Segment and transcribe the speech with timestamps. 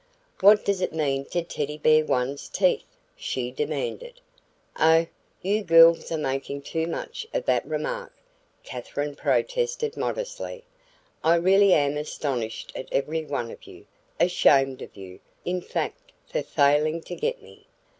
[0.39, 4.19] "What does it mean to Teddy Bear one's teeth?" she demanded.
[4.79, 5.05] "Oh,
[5.43, 8.11] you girls are making too much of that remark,"
[8.63, 10.63] Katherine protested modestly,
[11.23, 13.85] "I really am astonished at every one of you,
[14.19, 17.67] ashamed of you, in fact, for failing to get me.